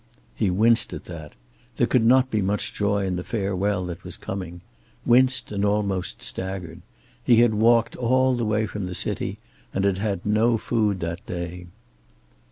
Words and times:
He 0.33 0.49
winced 0.49 0.93
at 0.93 1.05
that. 1.05 1.33
There 1.77 1.85
could 1.85 2.03
not 2.03 2.31
be 2.31 2.41
much 2.41 2.73
joy 2.73 3.05
in 3.05 3.17
the 3.17 3.23
farewell 3.23 3.85
that 3.85 4.03
was 4.03 4.17
coming. 4.17 4.61
Winced, 5.05 5.51
and 5.51 5.63
almost 5.63 6.23
staggered. 6.23 6.81
He 7.23 7.41
had 7.41 7.53
walked 7.53 7.95
all 7.95 8.35
the 8.35 8.43
way 8.43 8.65
from 8.65 8.87
the 8.87 8.95
city, 8.95 9.37
and 9.75 9.83
he 9.83 9.89
had 9.89 9.99
had 9.99 10.25
no 10.25 10.57
food 10.57 11.01
that 11.01 11.23
day. 11.27 11.67